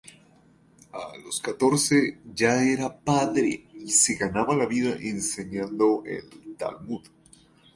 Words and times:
A 0.93 1.15
los 1.23 1.39
catorce 1.41 2.21
ya 2.33 2.63
era 2.63 2.99
padre 3.01 3.67
y 3.75 3.91
se 3.91 4.15
ganaba 4.15 4.55
la 4.55 4.65
vida 4.65 4.95
enseñando 4.99 6.01
el 6.07 6.55
Talmud. 6.57 7.03